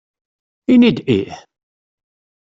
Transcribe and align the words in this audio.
Ini-d 0.73 0.97
ih! 1.17 1.31